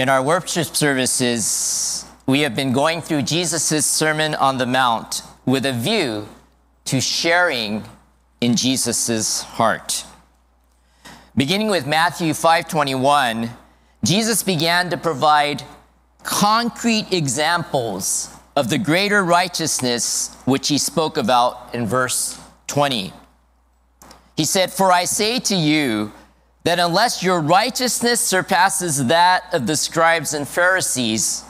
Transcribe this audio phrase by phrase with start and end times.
[0.00, 5.66] In our worship services, we have been going through Jesus' Sermon on the Mount with
[5.66, 6.26] a view
[6.86, 7.84] to sharing
[8.40, 10.06] in Jesus' heart.
[11.36, 13.50] Beginning with Matthew 5:21,
[14.02, 15.64] Jesus began to provide
[16.22, 22.38] concrete examples of the greater righteousness which he spoke about in verse
[22.68, 23.12] 20.
[24.34, 26.12] He said, For I say to you
[26.70, 31.42] that unless your righteousness surpasses that of the scribes and Pharisees,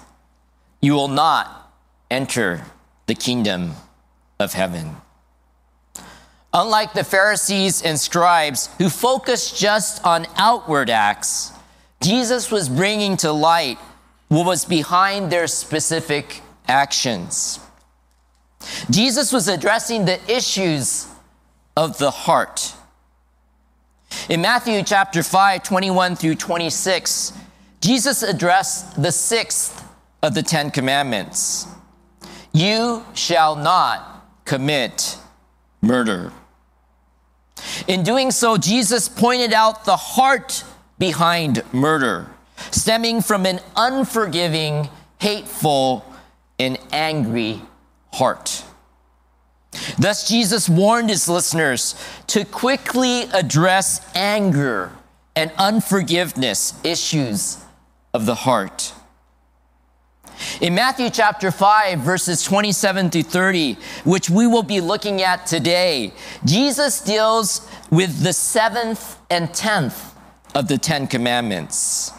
[0.81, 1.71] you will not
[2.11, 2.65] enter
[3.05, 3.73] the kingdom
[4.39, 4.97] of heaven.
[6.55, 11.53] Unlike the Pharisees and scribes who focused just on outward acts,
[12.01, 13.77] Jesus was bringing to light
[14.29, 17.61] what was behind their specific actions.
[18.89, 21.09] Jesus was addressing the issues
[21.77, 22.73] of the heart.
[24.29, 27.33] In Matthew chapter 5, 21 through 26,
[27.81, 29.85] Jesus addressed the sixth
[30.23, 31.67] of the Ten Commandments
[32.53, 35.17] You shall not commit
[35.81, 36.33] murder.
[37.87, 40.65] In doing so, Jesus pointed out the heart
[40.99, 42.31] behind murder,
[42.71, 46.05] stemming from an unforgiving, hateful,
[46.59, 47.61] and angry
[48.13, 48.65] heart.
[49.99, 51.95] Thus, Jesus warned his listeners
[52.29, 54.93] to quickly address anger
[55.37, 57.59] and unforgiveness issues
[58.13, 58.93] of the heart.
[60.61, 66.13] In Matthew chapter 5, verses 27 to 30, which we will be looking at today,
[66.45, 70.15] Jesus deals with the seventh and tenth
[70.55, 72.13] of the Ten Commandments.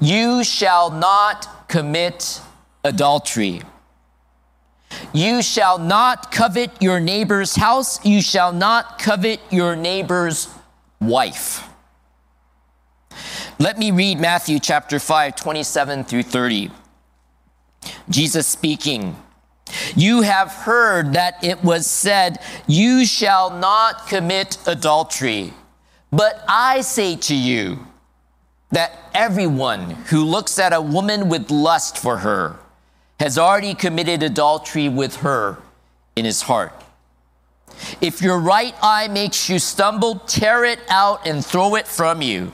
[0.00, 2.40] You shall not commit
[2.84, 3.62] adultery.
[5.12, 8.04] You shall not covet your neighbor's house.
[8.04, 10.48] You shall not covet your neighbor's
[11.00, 11.68] wife.
[13.58, 16.70] Let me read Matthew chapter 5, 27 through 30.
[18.08, 19.16] Jesus speaking.
[19.94, 25.52] You have heard that it was said, You shall not commit adultery.
[26.10, 27.86] But I say to you
[28.70, 32.58] that everyone who looks at a woman with lust for her
[33.24, 35.56] has already committed adultery with her
[36.14, 36.74] in his heart.
[38.02, 42.52] If your right eye makes you stumble, tear it out and throw it from you.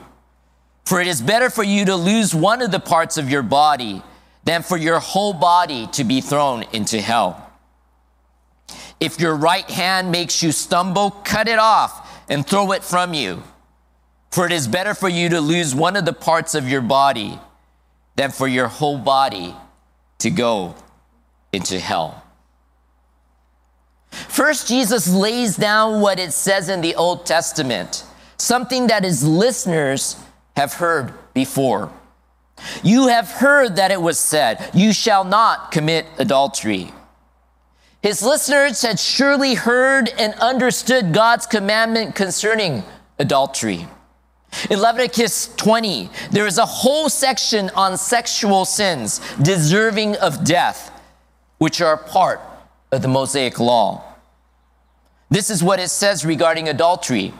[0.84, 4.00] For it is better for you to lose one of the parts of your body
[4.44, 7.50] than for your whole body to be thrown into hell.
[9.00, 13.42] If your right hand makes you stumble, cut it off and throw it from you.
[14.30, 17.40] For it is better for you to lose one of the parts of your body
[18.14, 19.56] than for your whole body
[20.20, 20.74] to go
[21.52, 22.22] into hell.
[24.10, 28.04] First, Jesus lays down what it says in the Old Testament,
[28.36, 30.16] something that his listeners
[30.56, 31.92] have heard before.
[32.82, 36.92] You have heard that it was said, You shall not commit adultery.
[38.02, 42.82] His listeners had surely heard and understood God's commandment concerning
[43.18, 43.86] adultery.
[44.68, 50.90] In Leviticus 20, there is a whole section on sexual sins deserving of death,
[51.58, 52.40] which are part
[52.92, 54.02] of the Mosaic law.
[55.30, 57.32] This is what it says regarding adultery.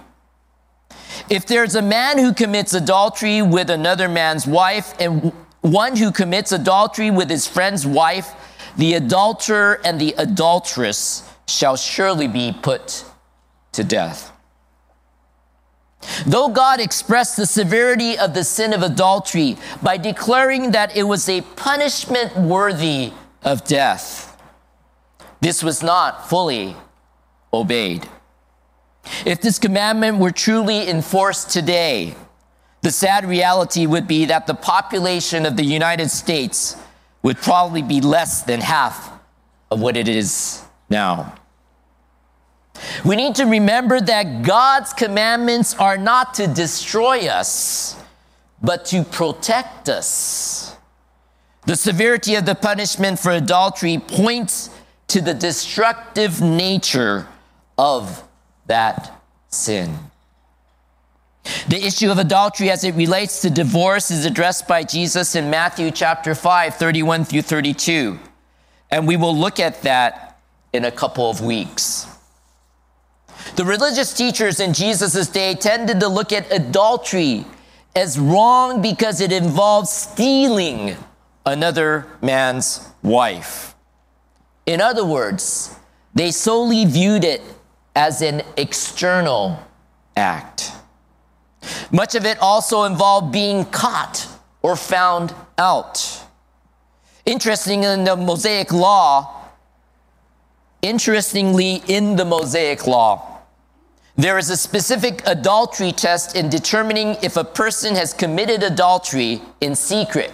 [1.28, 6.52] If there's a man who commits adultery with another man's wife and one who commits
[6.52, 8.32] adultery with his friend's wife,
[8.76, 13.04] the adulterer and the adulteress shall surely be put
[13.72, 14.29] to death.
[16.26, 21.28] Though God expressed the severity of the sin of adultery by declaring that it was
[21.28, 23.12] a punishment worthy
[23.42, 24.36] of death,
[25.40, 26.76] this was not fully
[27.52, 28.08] obeyed.
[29.24, 32.14] If this commandment were truly enforced today,
[32.82, 36.76] the sad reality would be that the population of the United States
[37.22, 39.10] would probably be less than half
[39.70, 41.34] of what it is now.
[43.04, 47.96] We need to remember that God's commandments are not to destroy us,
[48.62, 50.76] but to protect us.
[51.66, 54.70] The severity of the punishment for adultery points
[55.08, 57.26] to the destructive nature
[57.76, 58.22] of
[58.66, 59.98] that sin.
[61.68, 65.90] The issue of adultery as it relates to divorce is addressed by Jesus in Matthew
[65.90, 68.18] chapter 5, 31 through 32.
[68.90, 70.38] And we will look at that
[70.72, 72.06] in a couple of weeks.
[73.56, 77.44] The religious teachers in Jesus' day tended to look at adultery
[77.94, 80.96] as wrong because it involves stealing
[81.44, 83.74] another man's wife.
[84.66, 85.74] In other words,
[86.14, 87.42] they solely viewed it
[87.96, 89.62] as an external
[90.16, 90.72] act.
[91.90, 94.28] Much of it also involved being caught
[94.62, 96.22] or found out.
[97.26, 99.44] Interesting in the Mosaic law,
[100.82, 103.29] interestingly, in the Mosaic law,
[104.22, 109.74] there is a specific adultery test in determining if a person has committed adultery in
[109.74, 110.32] secret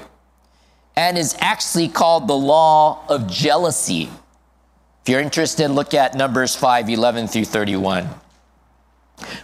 [0.96, 4.08] and is actually called the law of jealousy.
[5.02, 8.08] If you're interested, look at Numbers 5 11 through 31.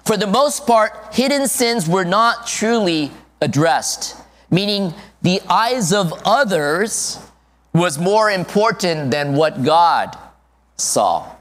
[0.05, 3.11] For the most part, hidden sins were not truly
[3.41, 4.17] addressed,
[4.51, 7.19] meaning the eyes of others
[7.73, 10.17] was more important than what God
[10.77, 11.33] saw.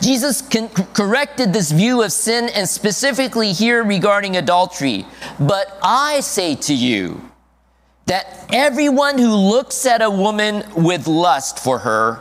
[0.00, 5.06] Jesus con- corrected this view of sin and specifically here regarding adultery.
[5.38, 7.30] But I say to you
[8.06, 12.20] that everyone who looks at a woman with lust for her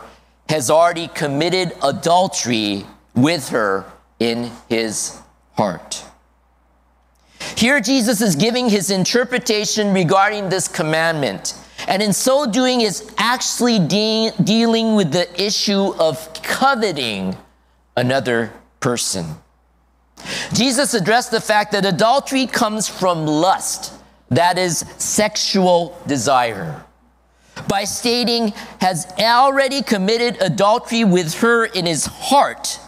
[0.49, 3.85] has already committed adultery with her
[4.19, 5.19] in his
[5.53, 6.03] heart.
[7.57, 11.55] Here, Jesus is giving his interpretation regarding this commandment,
[11.87, 17.35] and in so doing, is actually de- dealing with the issue of coveting
[17.95, 19.25] another person.
[20.53, 23.93] Jesus addressed the fact that adultery comes from lust,
[24.29, 26.83] that is, sexual desire,
[27.67, 28.49] by stating,
[28.79, 32.79] has already committed adultery with her in his heart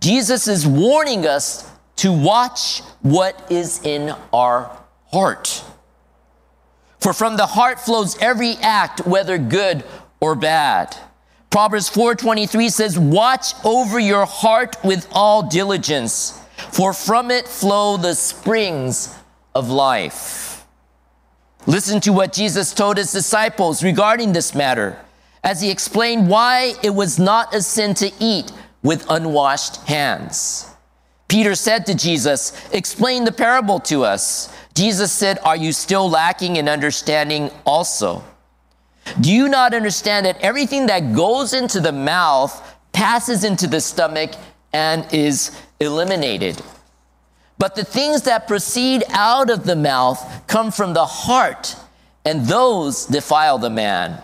[0.00, 4.74] Jesus is warning us to watch what is in our
[5.12, 5.62] heart.
[7.00, 9.84] For from the heart flows every act, whether good
[10.18, 10.96] or bad.
[11.50, 16.34] Proverbs 4:23 says, "Watch over your heart with all diligence,
[16.70, 19.10] for from it flow the springs
[19.54, 20.64] of life."
[21.66, 24.96] Listen to what Jesus told his disciples regarding this matter
[25.42, 30.66] as he explained why it was not a sin to eat with unwashed hands.
[31.28, 34.48] Peter said to Jesus, Explain the parable to us.
[34.74, 38.24] Jesus said, Are you still lacking in understanding also?
[39.20, 44.32] Do you not understand that everything that goes into the mouth passes into the stomach
[44.72, 46.60] and is eliminated?
[47.58, 51.76] But the things that proceed out of the mouth come from the heart,
[52.24, 54.22] and those defile the man.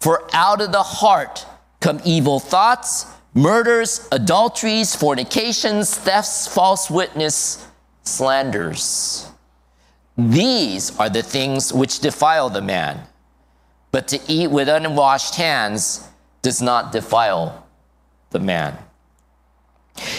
[0.00, 1.46] For out of the heart
[1.80, 7.66] come evil thoughts murders, adulteries, fornications, thefts, false witness,
[8.04, 9.28] slanders.
[10.16, 13.00] These are the things which defile the man.
[13.94, 16.08] But to eat with unwashed hands
[16.42, 17.64] does not defile
[18.30, 18.76] the man.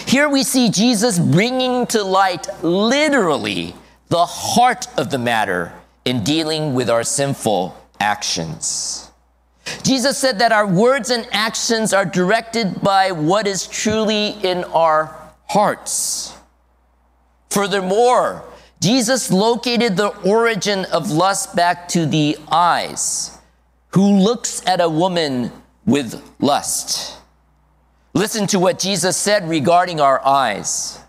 [0.06, 3.74] Here we see Jesus bringing to light literally
[4.08, 5.74] the heart of the matter
[6.06, 9.10] in dealing with our sinful actions.
[9.82, 15.14] Jesus said that our words and actions are directed by what is truly in our
[15.50, 16.34] hearts.
[17.50, 18.42] Furthermore,
[18.80, 23.35] Jesus located the origin of lust back to the eyes.
[23.96, 25.50] Who looks at a woman
[25.86, 27.16] with lust?
[28.12, 31.00] Listen to what Jesus said regarding our eyes.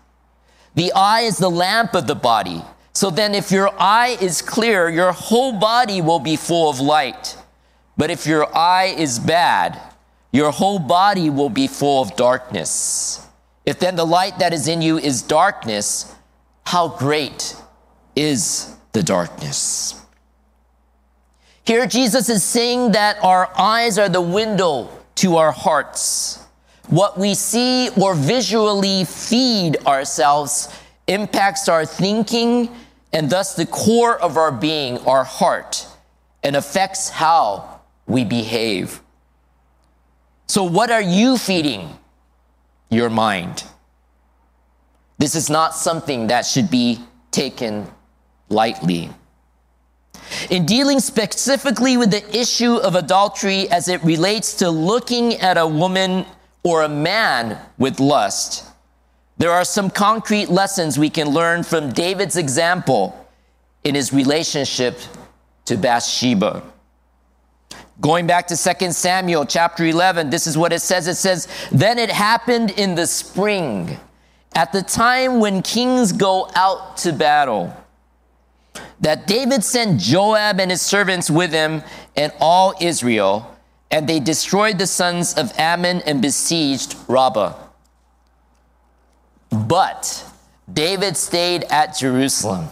[0.74, 2.64] The eye is the lamp of the body.
[2.94, 7.36] So then, if your eye is clear, your whole body will be full of light.
[7.98, 9.78] But if your eye is bad,
[10.32, 13.20] your whole body will be full of darkness.
[13.66, 16.10] If then the light that is in you is darkness,
[16.64, 17.54] how great
[18.16, 19.97] is the darkness?
[21.68, 26.42] Here, Jesus is saying that our eyes are the window to our hearts.
[26.86, 30.74] What we see or visually feed ourselves
[31.08, 32.74] impacts our thinking
[33.12, 35.86] and thus the core of our being, our heart,
[36.42, 39.02] and affects how we behave.
[40.46, 41.98] So, what are you feeding
[42.88, 43.64] your mind?
[45.18, 47.86] This is not something that should be taken
[48.48, 49.10] lightly.
[50.50, 55.66] In dealing specifically with the issue of adultery as it relates to looking at a
[55.66, 56.26] woman
[56.62, 58.64] or a man with lust,
[59.38, 63.26] there are some concrete lessons we can learn from David's example
[63.84, 64.98] in his relationship
[65.64, 66.62] to Bathsheba.
[68.00, 71.08] Going back to 2 Samuel chapter 11, this is what it says.
[71.08, 73.98] It says, Then it happened in the spring,
[74.54, 77.76] at the time when kings go out to battle,
[79.00, 81.82] that David sent Joab and his servants with him
[82.16, 83.56] and all Israel,
[83.90, 87.54] and they destroyed the sons of Ammon and besieged Rabbah.
[89.50, 90.24] But
[90.72, 92.68] David stayed at Jerusalem.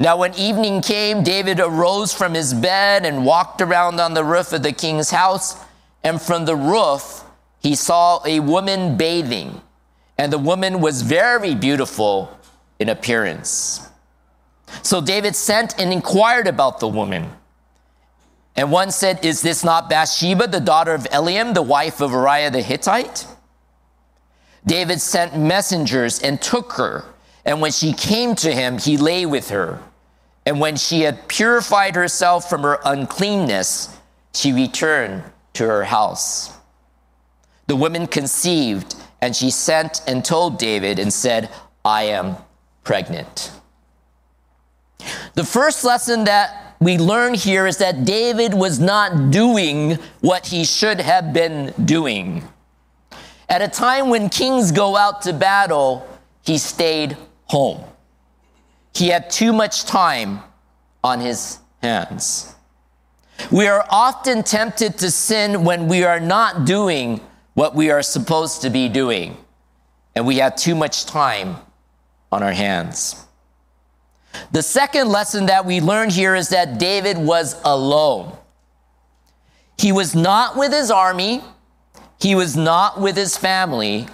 [0.00, 4.52] Now, when evening came, David arose from his bed and walked around on the roof
[4.52, 5.56] of the king's house.
[6.04, 7.24] And from the roof,
[7.60, 9.60] he saw a woman bathing.
[10.16, 12.36] And the woman was very beautiful
[12.78, 13.87] in appearance.
[14.82, 17.30] So David sent and inquired about the woman.
[18.56, 22.50] And one said, Is this not Bathsheba, the daughter of Eliam, the wife of Uriah
[22.50, 23.26] the Hittite?
[24.66, 27.04] David sent messengers and took her.
[27.44, 29.80] And when she came to him, he lay with her.
[30.44, 33.96] And when she had purified herself from her uncleanness,
[34.34, 35.22] she returned
[35.54, 36.52] to her house.
[37.66, 41.50] The woman conceived, and she sent and told David and said,
[41.84, 42.36] I am
[42.82, 43.52] pregnant.
[45.34, 50.64] The first lesson that we learn here is that David was not doing what he
[50.64, 52.42] should have been doing.
[53.48, 56.06] At a time when kings go out to battle,
[56.42, 57.84] he stayed home.
[58.94, 60.40] He had too much time
[61.04, 62.54] on his hands.
[63.52, 67.20] We are often tempted to sin when we are not doing
[67.54, 69.36] what we are supposed to be doing,
[70.14, 71.56] and we have too much time
[72.32, 73.24] on our hands.
[74.52, 78.36] The second lesson that we learn here is that David was alone.
[79.78, 81.42] He was not with his army,
[82.20, 84.08] he was not with his family,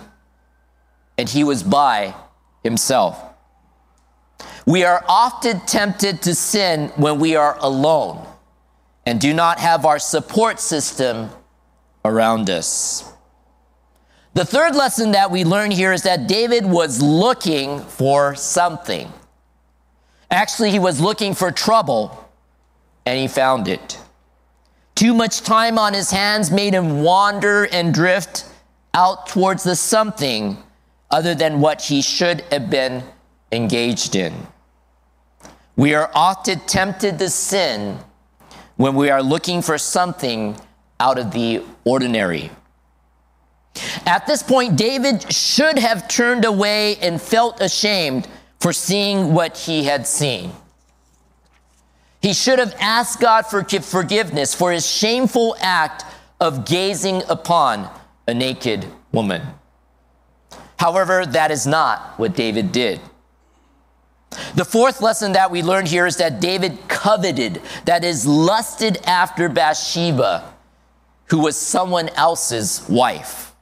[1.16, 2.14] and he was by
[2.62, 3.22] himself.
[4.66, 8.26] We are often tempted to sin when we are alone
[9.06, 11.30] and do not have our support system
[12.04, 13.10] around us.
[14.32, 19.12] The third lesson that we learn here is that David was looking for something.
[20.30, 22.28] Actually, he was looking for trouble
[23.06, 23.98] and he found it.
[24.94, 28.46] Too much time on his hands made him wander and drift
[28.94, 30.56] out towards the something
[31.10, 33.02] other than what he should have been
[33.52, 34.32] engaged in.
[35.76, 37.98] We are often tempted to sin
[38.76, 40.56] when we are looking for something
[41.00, 42.50] out of the ordinary.
[44.06, 48.28] At this point, David should have turned away and felt ashamed
[48.64, 50.50] for seeing what he had seen.
[52.22, 56.06] He should have asked God for forgiveness for his shameful act
[56.40, 57.90] of gazing upon
[58.26, 59.42] a naked woman.
[60.78, 63.02] However, that is not what David did.
[64.54, 69.50] The fourth lesson that we learn here is that David coveted, that is, lusted after
[69.50, 70.54] Bathsheba,
[71.26, 73.54] who was someone else's wife.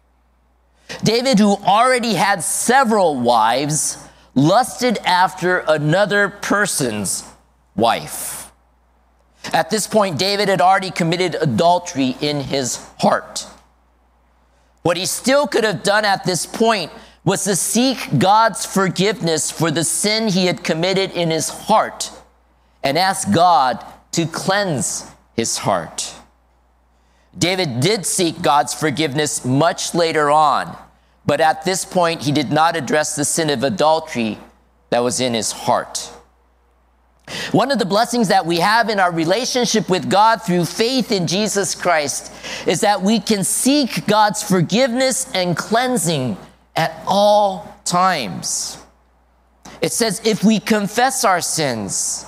[1.03, 3.99] David, who already had several wives,
[4.35, 7.25] lusted after another person's
[7.77, 8.53] wife.
[9.53, 13.47] At this point, David had already committed adultery in his heart.
[14.83, 16.91] What he still could have done at this point
[17.25, 22.11] was to seek God's forgiveness for the sin he had committed in his heart
[22.83, 26.15] and ask God to cleanse his heart.
[27.37, 30.77] David did seek God's forgiveness much later on,
[31.25, 34.39] but at this point he did not address the sin of adultery
[34.91, 36.13] that was in his heart.
[37.53, 41.27] One of the blessings that we have in our relationship with God through faith in
[41.27, 42.33] Jesus Christ
[42.67, 46.37] is that we can seek God's forgiveness and cleansing
[46.77, 48.79] at all times.
[49.81, 52.27] It says, if we confess our sins,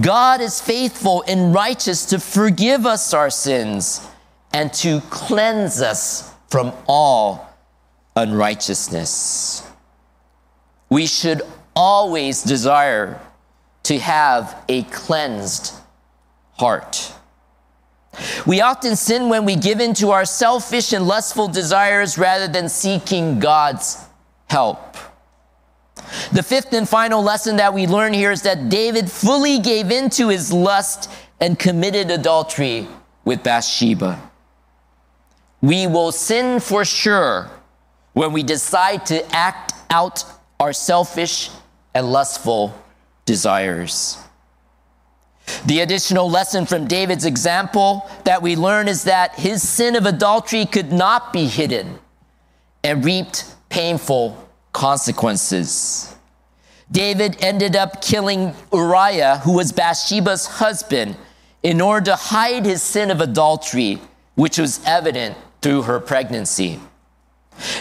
[0.00, 4.06] God is faithful and righteous to forgive us our sins
[4.52, 7.47] and to cleanse us from all
[8.16, 9.66] unrighteousness.
[10.90, 11.42] We should
[11.74, 13.20] always desire
[13.84, 15.72] to have a cleansed
[16.52, 17.12] heart.
[18.46, 22.68] We often sin when we give in to our selfish and lustful desires rather than
[22.68, 24.04] seeking God's
[24.48, 24.96] help.
[26.32, 30.10] The fifth and final lesson that we learn here is that David fully gave in
[30.10, 31.10] to his lust
[31.40, 32.88] and committed adultery
[33.24, 34.20] with Bathsheba.
[35.60, 37.50] We will sin for sure
[38.18, 40.24] when we decide to act out
[40.58, 41.50] our selfish
[41.94, 42.74] and lustful
[43.26, 44.18] desires.
[45.66, 50.66] The additional lesson from David's example that we learn is that his sin of adultery
[50.66, 52.00] could not be hidden
[52.82, 54.36] and reaped painful
[54.72, 56.16] consequences.
[56.90, 61.16] David ended up killing Uriah, who was Bathsheba's husband,
[61.62, 64.00] in order to hide his sin of adultery,
[64.34, 66.80] which was evident through her pregnancy.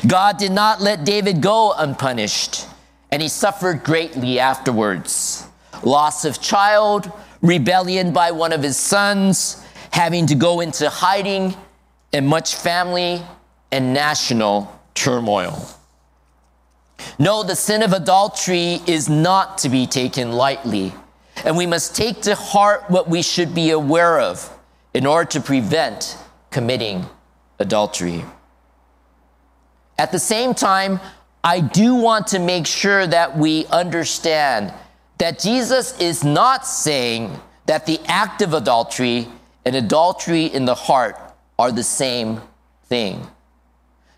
[0.05, 2.65] God did not let David go unpunished,
[3.11, 5.47] and he suffered greatly afterwards
[5.83, 11.55] loss of child, rebellion by one of his sons, having to go into hiding,
[12.13, 13.21] and much family
[13.71, 15.67] and national turmoil.
[17.19, 20.93] No, the sin of adultery is not to be taken lightly,
[21.45, 24.51] and we must take to heart what we should be aware of
[24.93, 26.17] in order to prevent
[26.49, 27.05] committing
[27.59, 28.23] adultery.
[29.99, 30.99] At the same time,
[31.43, 34.73] I do want to make sure that we understand
[35.17, 39.27] that Jesus is not saying that the act of adultery
[39.65, 41.17] and adultery in the heart
[41.57, 42.41] are the same
[42.85, 43.27] thing.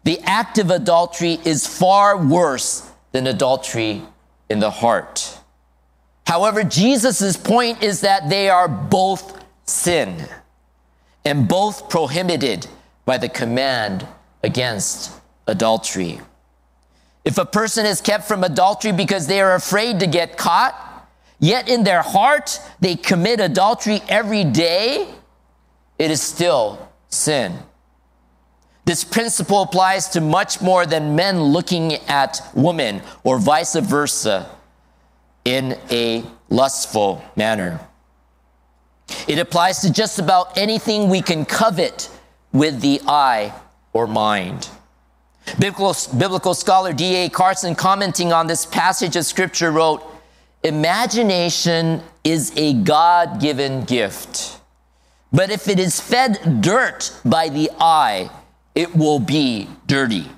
[0.03, 4.01] The act of adultery is far worse than adultery
[4.49, 5.39] in the heart.
[6.25, 10.27] However, Jesus' point is that they are both sin
[11.25, 12.67] and both prohibited
[13.05, 14.07] by the command
[14.43, 15.18] against
[15.49, 16.21] adultery.
[17.25, 20.73] If a person is kept from adultery because they are afraid to get caught,
[21.39, 25.07] yet in their heart they commit adultery every day,
[25.97, 27.57] it is still sin.
[28.85, 34.49] This principle applies to much more than men looking at women or vice versa
[35.45, 37.79] in a lustful manner.
[39.27, 42.09] It applies to just about anything we can covet
[42.51, 43.53] with the eye
[43.93, 44.69] or mind.
[45.57, 47.29] Biblical, biblical scholar D.A.
[47.29, 50.03] Carson, commenting on this passage of scripture, wrote
[50.63, 54.59] Imagination is a God given gift,
[55.31, 58.29] but if it is fed dirt by the eye,
[58.75, 60.29] it will be dirty.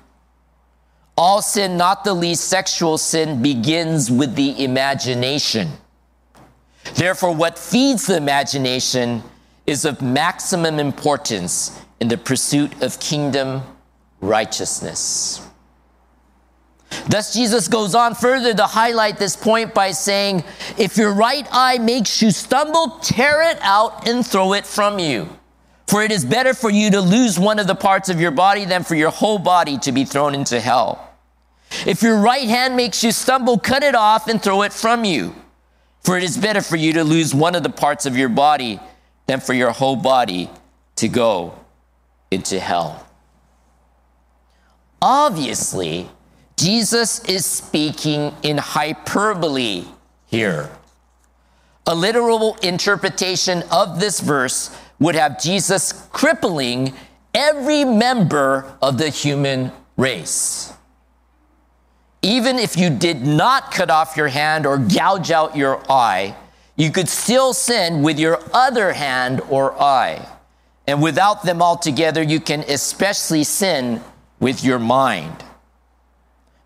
[1.16, 5.68] All sin, not the least sexual sin, begins with the imagination.
[6.94, 9.22] Therefore, what feeds the imagination
[9.66, 13.62] is of maximum importance in the pursuit of kingdom
[14.22, 15.46] righteousness.
[17.08, 20.44] Thus, Jesus goes on further to highlight this point by saying,
[20.78, 25.28] If your right eye makes you stumble, tear it out and throw it from you.
[25.88, 28.64] For it is better for you to lose one of the parts of your body
[28.64, 31.10] than for your whole body to be thrown into hell.
[31.86, 35.34] If your right hand makes you stumble, cut it off and throw it from you.
[36.00, 38.80] For it is better for you to lose one of the parts of your body
[39.26, 40.50] than for your whole body
[40.96, 41.58] to go
[42.30, 43.06] into hell.
[45.02, 46.08] Obviously,
[46.56, 49.84] Jesus is speaking in hyperbole
[50.26, 50.70] here.
[51.88, 56.94] A literal interpretation of this verse would have Jesus crippling
[57.34, 60.72] every member of the human race.
[62.22, 66.36] Even if you did not cut off your hand or gouge out your eye,
[66.76, 70.24] you could still sin with your other hand or eye.
[70.86, 74.00] And without them altogether, you can especially sin
[74.42, 75.44] with your mind.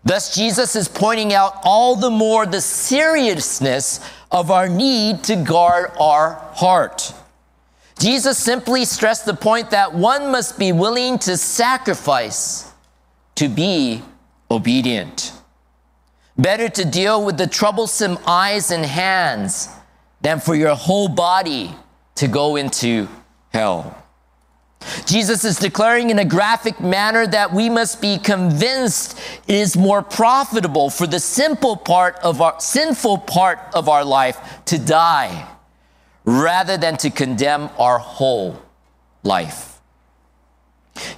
[0.03, 3.99] Thus, Jesus is pointing out all the more the seriousness
[4.31, 7.13] of our need to guard our heart.
[7.99, 12.71] Jesus simply stressed the point that one must be willing to sacrifice
[13.35, 14.01] to be
[14.49, 15.31] obedient.
[16.35, 19.69] Better to deal with the troublesome eyes and hands
[20.21, 21.75] than for your whole body
[22.15, 23.07] to go into
[23.53, 24.03] hell.
[25.05, 30.01] Jesus is declaring in a graphic manner that we must be convinced it is more
[30.01, 35.47] profitable for the simple part of our sinful part of our life to die
[36.25, 38.61] rather than to condemn our whole
[39.23, 39.79] life.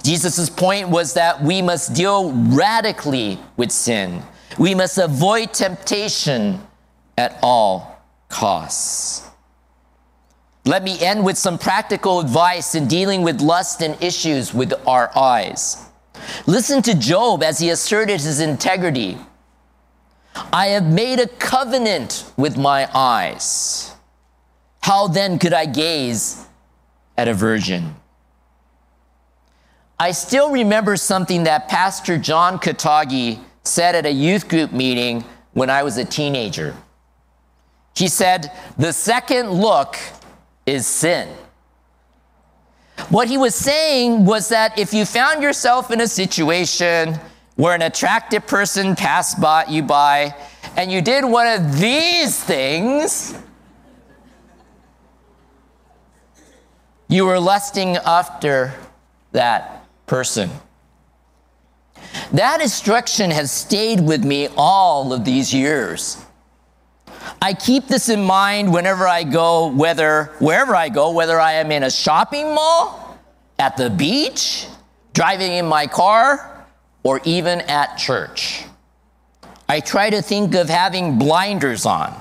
[0.02, 4.22] Jesus' point was that we must deal radically with sin.
[4.58, 6.60] We must avoid temptation
[7.16, 9.29] at all costs.
[10.70, 15.10] Let me end with some practical advice in dealing with lust and issues with our
[15.18, 15.84] eyes.
[16.46, 19.18] Listen to Job as he asserted his integrity.
[20.52, 23.96] I have made a covenant with my eyes.
[24.80, 26.46] How then could I gaze
[27.16, 27.96] at a virgin?
[29.98, 35.68] I still remember something that Pastor John Katagi said at a youth group meeting when
[35.68, 36.76] I was a teenager.
[37.96, 39.96] He said, The second look
[40.70, 41.28] is sin.
[43.08, 47.18] What he was saying was that if you found yourself in a situation
[47.56, 50.34] where an attractive person passed by you by
[50.76, 53.34] and you did one of these things,
[57.08, 58.72] you were lusting after
[59.32, 60.50] that person.
[62.32, 66.24] That instruction has stayed with me all of these years.
[67.42, 71.72] I keep this in mind whenever I go, whether wherever I go, whether I am
[71.72, 73.18] in a shopping mall,
[73.58, 74.66] at the beach,
[75.14, 76.66] driving in my car,
[77.02, 78.64] or even at church.
[79.68, 82.14] I try to think of having blinders on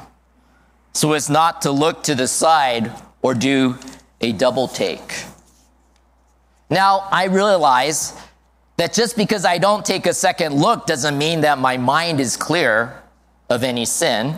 [0.93, 3.77] so as not to look to the side or do
[4.21, 5.23] a double take.
[6.69, 8.13] Now, I realize
[8.77, 12.37] that just because I don't take a second look doesn't mean that my mind is
[12.37, 13.01] clear
[13.49, 14.37] of any sin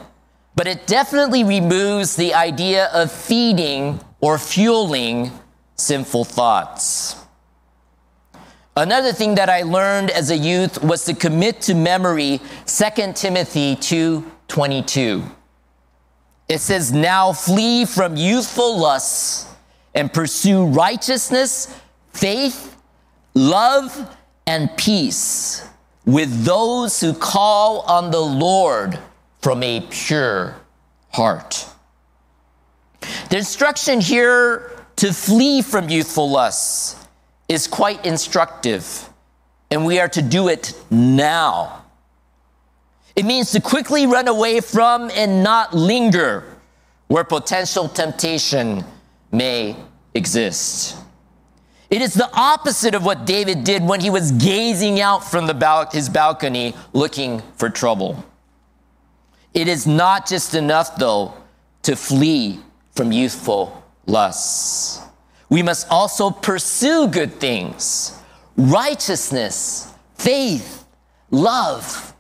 [0.62, 5.32] but it definitely removes the idea of feeding or fueling
[5.76, 7.16] sinful thoughts.
[8.78, 13.76] Another thing that I learned as a youth was to commit to memory 2 Timothy
[13.76, 15.24] 2:22.
[16.48, 19.48] It says, Now flee from youthful lusts
[19.96, 21.76] and pursue righteousness,
[22.14, 22.78] faith,
[23.34, 25.68] love, and peace
[26.06, 29.00] with those who call on the Lord
[29.42, 30.56] from a pure
[31.10, 31.66] heart.
[33.30, 36.96] The instruction here to flee from youthful lusts
[37.50, 39.10] is quite instructive,
[39.72, 41.84] and we are to do it now.
[43.16, 46.46] It means to quickly run away from and not linger
[47.08, 48.86] where potential temptation
[49.32, 49.76] may
[50.14, 50.98] exist.
[51.90, 55.90] It is the opposite of what David did when he was gazing out from bal-
[55.92, 58.24] his balcony looking for trouble.
[59.54, 61.34] It is not just enough, though,
[61.84, 62.60] to flee
[62.92, 65.02] from youthful lusts.
[65.50, 68.18] We must also pursue good things
[68.58, 70.86] righteousness, faith,
[71.30, 72.14] love,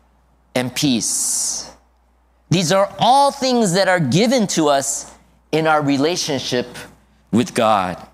[0.55, 1.71] and peace.
[2.49, 5.13] These are all things that are given to us
[5.51, 6.67] in our relationship
[7.31, 8.05] with God.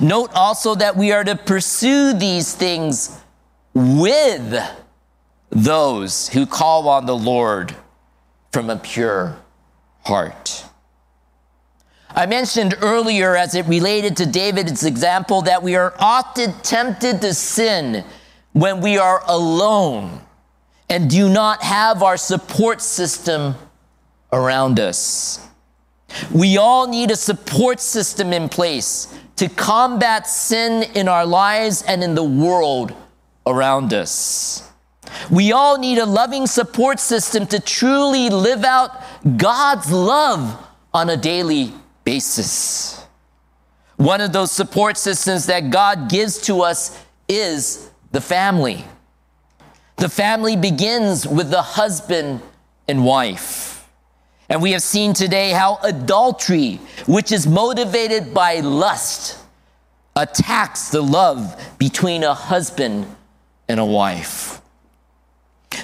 [0.00, 3.18] Note also that we are to pursue these things
[3.74, 4.60] with
[5.50, 7.74] those who call on the Lord
[8.52, 9.36] from a pure
[10.04, 10.64] heart.
[12.10, 17.34] I mentioned earlier, as it related to David's example, that we are often tempted to
[17.34, 18.04] sin
[18.52, 20.20] when we are alone
[20.88, 23.54] and do not have our support system
[24.32, 25.46] around us.
[26.32, 32.02] We all need a support system in place to combat sin in our lives and
[32.02, 32.94] in the world
[33.46, 34.67] around us.
[35.30, 38.90] We all need a loving support system to truly live out
[39.36, 41.72] God's love on a daily
[42.04, 43.04] basis.
[43.96, 48.84] One of those support systems that God gives to us is the family.
[49.96, 52.40] The family begins with the husband
[52.86, 53.88] and wife.
[54.48, 59.36] And we have seen today how adultery, which is motivated by lust,
[60.16, 63.06] attacks the love between a husband
[63.68, 64.57] and a wife.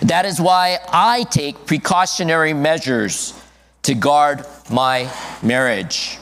[0.02, 3.34] That is why I take precautionary measures
[3.82, 5.10] to guard my
[5.42, 6.18] marriage.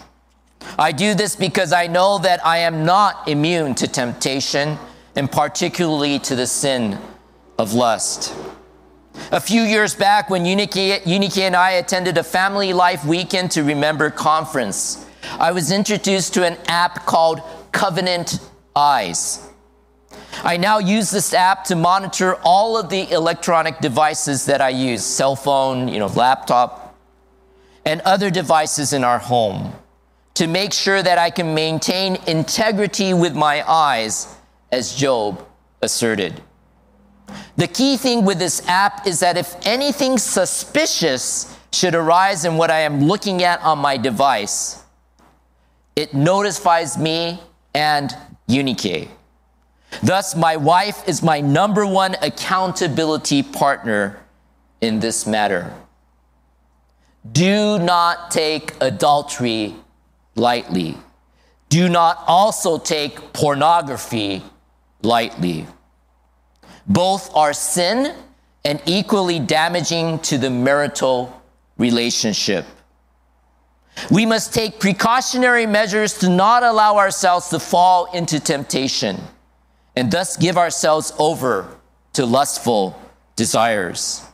[0.79, 4.79] I do this because I know that I am not immune to temptation,
[5.17, 6.99] and particularly to the sin
[7.59, 8.35] of lust.
[9.31, 14.11] A few years back, when Unike, and I attended a family life weekend to remember
[14.11, 15.07] conference,
[15.39, 18.41] I was introduced to an app called Covenant
[18.75, 19.49] Eyes.
[20.45, 25.05] I now use this app to monitor all of the electronic devices that I use,
[25.05, 26.97] cell phone, you know, laptop,
[27.85, 29.73] and other devices in our home
[30.35, 34.35] to make sure that I can maintain integrity with my eyes,
[34.71, 35.47] as Job
[35.83, 36.43] asserted.
[37.57, 42.71] The key thing with this app is that if anything suspicious should arise in what
[42.71, 44.83] I am looking at on my device,
[45.95, 47.41] it notifies me
[47.75, 48.17] and
[48.49, 49.09] Unike.
[50.01, 54.21] Thus, my wife is my number one accountability partner
[54.81, 55.73] in this matter.
[57.31, 59.77] Do not take adultery
[60.35, 60.97] lightly.
[61.69, 64.43] Do not also take pornography
[65.03, 65.67] lightly.
[66.87, 68.15] Both are sin
[68.65, 71.41] and equally damaging to the marital
[71.79, 72.65] relationship.
[74.11, 79.21] We must take precautionary measures to not allow ourselves to fall into temptation
[79.97, 81.69] and thus give ourselves over
[82.15, 83.01] to lustful
[83.37, 84.25] desires.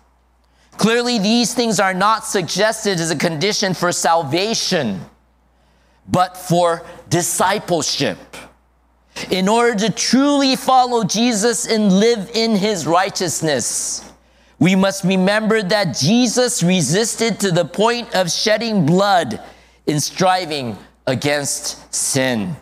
[0.73, 5.01] Clearly, these things are not suggested as a condition for salvation,
[6.09, 8.19] but for discipleship.
[9.31, 14.09] In order to truly follow Jesus and live in his righteousness,
[14.61, 19.41] we must remember that Jesus resisted to the point of shedding blood
[19.87, 22.57] in striving against sin.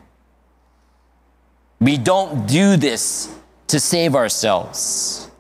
[1.81, 3.35] We don't do this
[3.69, 5.31] to save ourselves,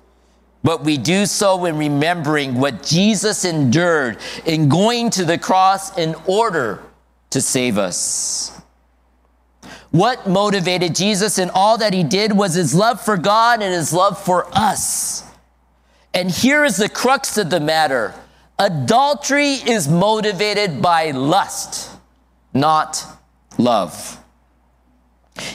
[0.62, 6.14] but we do so in remembering what Jesus endured in going to the cross in
[6.26, 6.82] order
[7.30, 8.60] to save us.
[9.90, 13.92] What motivated Jesus in all that he did was his love for God and his
[13.92, 15.24] love for us.
[16.12, 18.14] And here is the crux of the matter
[18.58, 21.90] adultery is motivated by lust,
[22.54, 23.04] not
[23.58, 24.18] love.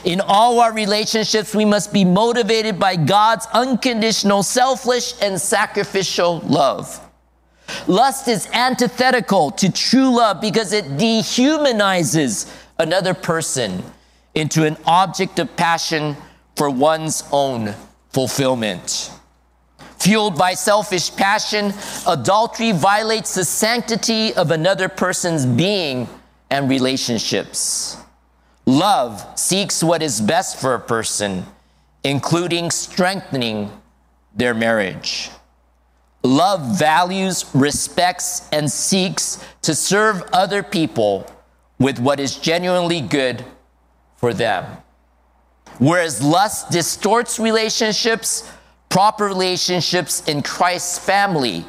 [0.04, 7.00] In all our relationships, we must be motivated by God's unconditional, selfish, and sacrificial love.
[7.88, 13.84] Lust is antithetical to true love because it dehumanizes another person
[14.36, 16.16] into an object of passion
[16.56, 17.74] for one's own
[18.10, 19.12] fulfillment.
[20.00, 21.74] Fueled by selfish passion,
[22.08, 26.08] adultery violates the sanctity of another person's being
[26.50, 28.01] and relationships.
[28.72, 31.46] Love seeks what is best for a person,
[32.06, 33.70] including strengthening
[34.34, 35.30] their marriage.
[36.24, 41.30] Love values, respects, and seeks to serve other people
[41.80, 43.44] with what is genuinely good
[44.16, 44.66] for them.
[45.78, 48.50] Whereas lust distorts relationships,
[48.88, 51.66] proper relationships in Christ's family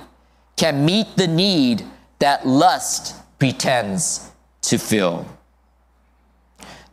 [0.57, 1.85] can meet the need
[2.21, 5.27] that lust pretends to fill.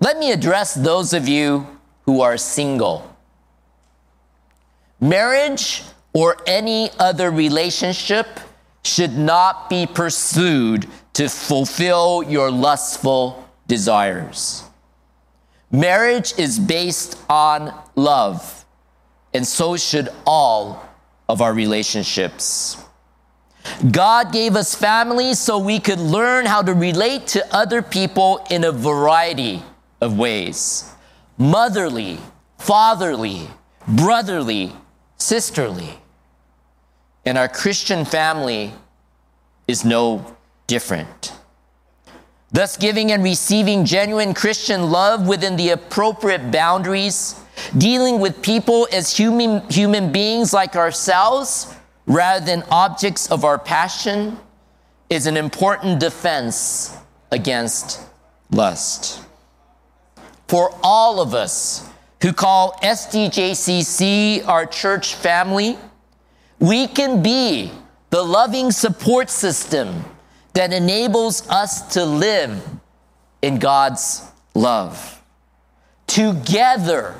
[0.01, 1.67] Let me address those of you
[2.03, 3.05] who are single.
[5.01, 5.83] Marriage
[6.13, 8.27] or any other relationship
[8.83, 14.63] should not be pursued to fulfill your lustful desires.
[15.69, 18.65] Marriage is based on love,
[19.33, 20.83] and so should all
[21.27, 22.77] of our relationships.
[23.91, 28.63] God gave us families so we could learn how to relate to other people in
[28.63, 29.61] a variety
[30.01, 30.91] of ways
[31.39, 32.19] motherly,
[32.59, 33.47] fatherly,
[33.87, 34.71] brotherly,
[35.17, 35.97] sisterly.
[37.25, 38.73] And our Christian family
[39.67, 40.35] is no
[40.67, 41.33] different.
[42.51, 47.35] Thus, giving and receiving genuine Christian love within the appropriate boundaries,
[47.77, 51.73] dealing with people as human, human beings like ourselves
[52.07, 54.37] rather than objects of our passion,
[55.09, 56.97] is an important defense
[57.31, 58.01] against
[58.51, 59.23] lust.
[60.49, 61.87] For all of us
[62.23, 65.77] who call SDJCC our church family,
[66.57, 67.71] we can be
[68.09, 70.03] the loving support system
[70.53, 72.67] that enables us to live
[73.43, 75.21] in God's love.
[76.07, 77.13] Together,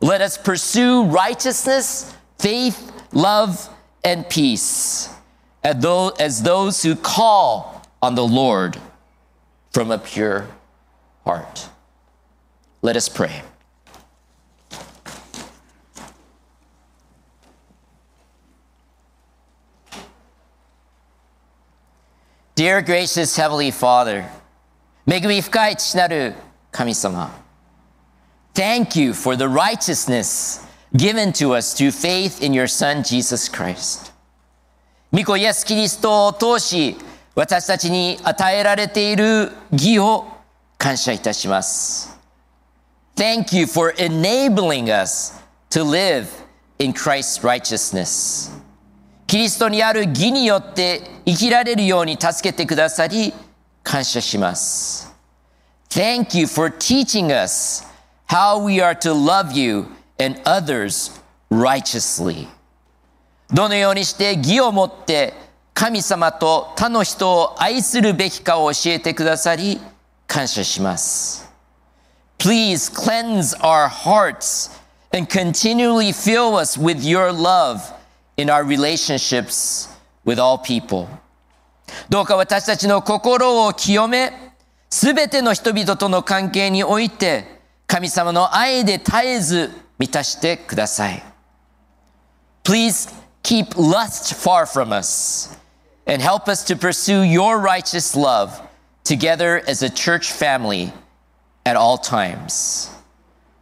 [0.00, 3.68] let us pursue righteousness, faith, love,
[4.04, 5.08] and peace
[5.64, 8.78] as those who call on the Lord
[9.72, 10.46] from a pure
[11.24, 11.68] heart.
[12.84, 13.42] Let us pray.
[22.54, 24.26] Dear gracious Heavenly Father,
[25.06, 26.34] 恵み深い父なる
[26.70, 27.30] 神様。
[28.52, 30.60] Thank you for the righteousness
[30.94, 34.12] given to us through faith in your Son Jesus Christ.
[35.10, 36.98] 御子イエス・キリストを通し、
[37.34, 40.26] 私たちに与えられている義を
[40.76, 42.13] 感謝いたします。
[43.16, 46.28] Thank you for enabling us to live
[46.80, 48.50] in Christ's righteousness.
[49.28, 53.32] キリストにある義によって生きられるように助けてくださり、
[53.84, 55.14] 感謝します。
[55.90, 57.84] Thank you for teaching us
[58.26, 59.86] how we are to love you
[60.18, 61.12] and others
[61.50, 62.48] righteously.
[63.52, 65.34] どのようにして義をもって
[65.72, 69.80] 神様と他の人を愛するべきかを教えてくださり、
[70.26, 71.43] 感謝します。
[72.43, 74.69] Please cleanse our hearts
[75.11, 77.81] and continually fill us with your love
[78.37, 79.89] in our relationships
[80.23, 81.07] with all people.
[82.09, 84.31] どうか私たちの心を清め、
[84.89, 87.45] すべての人々との関係において、
[87.87, 91.23] 神様の愛で絶えず満たしてください。
[92.63, 93.11] Please
[93.43, 95.57] keep lust far from us
[96.05, 98.61] and help us to pursue your righteous love
[99.03, 100.91] together as a church family
[101.64, 102.90] At all times.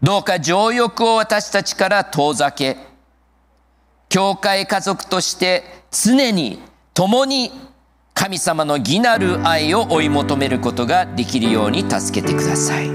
[0.02, 2.76] どうか情欲を私たちから遠ざけ、
[4.08, 6.60] 教会家族として常に
[6.92, 7.50] 共に
[8.14, 12.88] 神様の義なる愛を追い求めることができるように助けてください。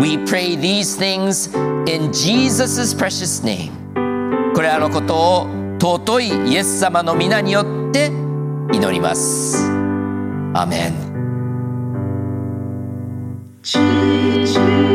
[0.00, 1.54] We pray these things
[1.86, 3.72] in Jesus' precious name.
[4.54, 5.46] これらのことを
[5.80, 8.06] 尊いイエス様の皆によって
[8.72, 9.70] 祈ります。
[10.54, 11.07] アメン。
[13.74, 14.87] Now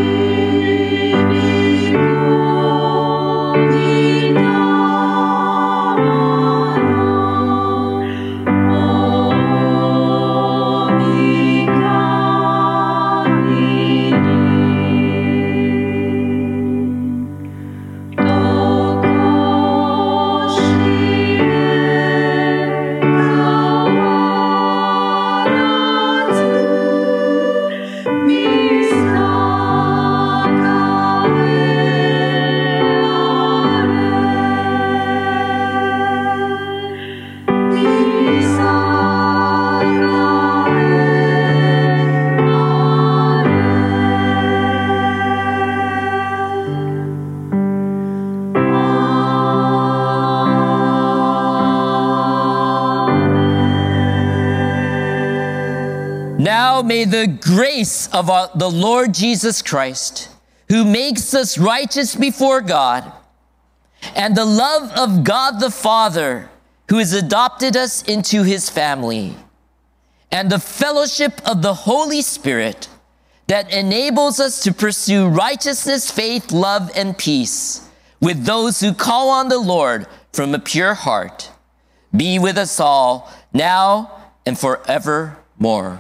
[57.05, 60.29] the grace of our, the Lord Jesus Christ,
[60.69, 63.11] who makes us righteous before God,
[64.15, 66.49] and the love of God the Father,
[66.89, 69.35] who has adopted us into his family,
[70.31, 72.89] and the fellowship of the Holy Spirit
[73.47, 77.87] that enables us to pursue righteousness, faith, love, and peace
[78.23, 81.51] with those who call on the Lord from a pure heart,
[82.15, 84.09] be with us all now
[84.45, 85.99] and forevermore.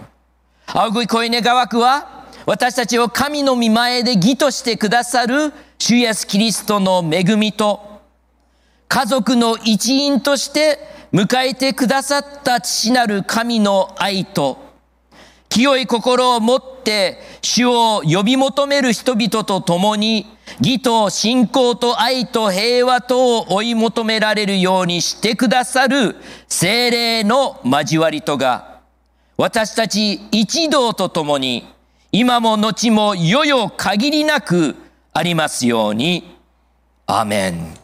[0.65, 8.01] 青食い恋願わくは私たちを神の御前で義としてくださる主イエスキリストの恵みと
[8.87, 10.79] 家族の一員として
[11.13, 14.57] 迎えてくださった父なる神の愛と
[15.49, 20.25] 清い心を持って主を呼び求める人々と共に
[20.59, 26.15] 義と信仰と愛と平和とを追い求められるようにしてくださる
[26.47, 28.72] 精霊の交わりとが
[29.37, 31.67] 私たち一同と共に
[32.11, 34.75] 今も後も余々限りなく
[35.13, 36.33] ありますように。
[37.05, 37.82] アメン。